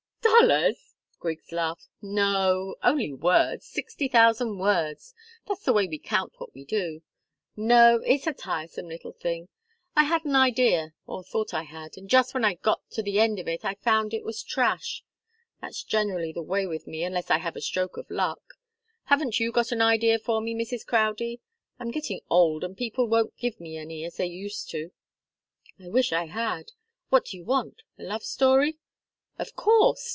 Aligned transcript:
"Dollars!" 0.37 0.95
Griggs 1.19 1.51
laughed. 1.51 1.85
"No 2.01 2.75
only 2.83 3.13
words. 3.13 3.67
Sixty 3.67 4.07
thousand 4.07 4.57
words. 4.57 5.13
That's 5.45 5.63
the 5.63 5.71
way 5.73 5.85
we 5.87 5.99
count 5.99 6.33
what 6.39 6.51
we 6.55 6.65
do. 6.65 7.01
No 7.55 8.01
it's 8.07 8.25
a 8.25 8.33
tiresome 8.33 8.87
little 8.87 9.11
thing. 9.11 9.49
I 9.95 10.05
had 10.05 10.25
an 10.25 10.35
idea, 10.35 10.93
or 11.05 11.21
thought 11.23 11.53
I 11.53 11.61
had, 11.61 11.95
and 11.95 12.09
just 12.09 12.33
when 12.33 12.43
I 12.43 12.55
got 12.55 12.89
to 12.91 13.03
the 13.03 13.19
end 13.19 13.37
of 13.37 13.47
it 13.47 13.63
I 13.63 13.75
found 13.75 14.15
it 14.15 14.23
was 14.23 14.41
trash. 14.41 15.03
That's 15.61 15.83
generally 15.83 16.33
the 16.33 16.41
way 16.41 16.65
with 16.65 16.87
me, 16.87 17.03
unless 17.03 17.29
I 17.29 17.37
have 17.37 17.55
a 17.55 17.61
stroke 17.61 17.97
of 17.97 18.09
luck. 18.09 18.41
Haven't 19.05 19.39
you 19.39 19.51
got 19.51 19.71
an 19.71 19.81
idea 19.83 20.17
for 20.17 20.41
me, 20.41 20.55
Mrs. 20.55 20.87
Crowdie? 20.87 21.39
I'm 21.77 21.91
getting 21.91 22.21
old 22.31 22.63
and 22.63 22.75
people 22.75 23.07
won't 23.07 23.37
give 23.37 23.59
me 23.59 23.77
any, 23.77 24.03
as 24.05 24.15
they 24.17 24.25
used 24.25 24.71
to." 24.71 24.89
"I 25.79 25.87
wish 25.89 26.11
I 26.11 26.25
had! 26.25 26.71
What 27.09 27.25
do 27.25 27.37
you 27.37 27.45
want? 27.45 27.83
A 27.99 28.03
love 28.03 28.23
story?" 28.23 28.79
"Of 29.37 29.55
course. 29.55 30.07